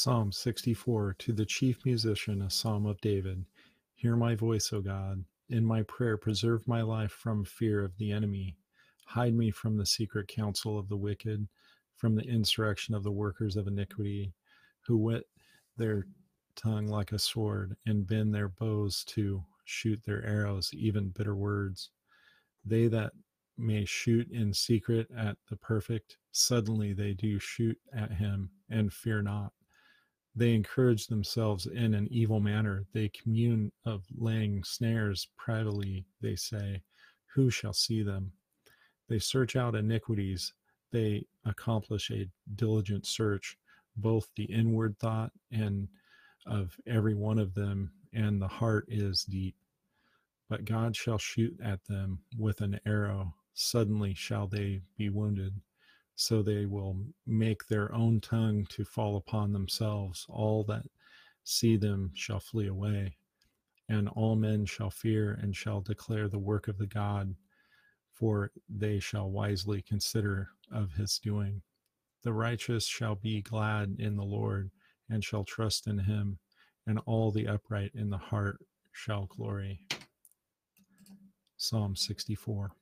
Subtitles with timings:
[0.00, 3.44] Psalm 64 To the chief musician, a psalm of David.
[3.96, 5.24] Hear my voice, O God.
[5.48, 8.56] In my prayer, preserve my life from fear of the enemy.
[9.06, 11.48] Hide me from the secret counsel of the wicked,
[11.96, 14.32] from the insurrection of the workers of iniquity,
[14.86, 15.24] who whet
[15.76, 16.06] their
[16.54, 21.90] tongue like a sword and bend their bows to shoot their arrows, even bitter words.
[22.64, 23.14] They that
[23.56, 29.22] may shoot in secret at the perfect, suddenly they do shoot at him and fear
[29.22, 29.50] not.
[30.38, 32.84] They encourage themselves in an evil manner.
[32.92, 36.80] They commune of laying snares privately, they say,
[37.34, 38.30] Who shall see them?
[39.08, 40.52] They search out iniquities.
[40.92, 43.58] They accomplish a diligent search,
[43.96, 45.88] both the inward thought and
[46.46, 49.56] of every one of them, and the heart is deep.
[50.48, 53.34] But God shall shoot at them with an arrow.
[53.54, 55.60] Suddenly shall they be wounded.
[56.20, 56.96] So they will
[57.28, 60.26] make their own tongue to fall upon themselves.
[60.28, 60.82] All that
[61.44, 63.16] see them shall flee away.
[63.88, 67.36] And all men shall fear and shall declare the work of the God,
[68.12, 71.62] for they shall wisely consider of his doing.
[72.24, 74.72] The righteous shall be glad in the Lord
[75.08, 76.40] and shall trust in him,
[76.84, 78.58] and all the upright in the heart
[78.90, 79.86] shall glory.
[81.56, 82.72] Psalm 64.